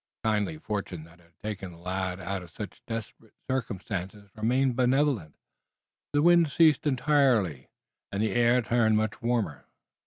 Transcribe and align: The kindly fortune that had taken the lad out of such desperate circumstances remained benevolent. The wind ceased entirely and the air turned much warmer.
The 0.23 0.29
kindly 0.31 0.57
fortune 0.57 1.03
that 1.03 1.19
had 1.19 1.37
taken 1.43 1.69
the 1.71 1.77
lad 1.77 2.19
out 2.19 2.41
of 2.41 2.49
such 2.49 2.81
desperate 2.87 3.35
circumstances 3.47 4.31
remained 4.33 4.75
benevolent. 4.75 5.35
The 6.13 6.23
wind 6.23 6.49
ceased 6.51 6.87
entirely 6.87 7.69
and 8.11 8.23
the 8.23 8.31
air 8.33 8.63
turned 8.63 8.97
much 8.97 9.21
warmer. 9.21 9.67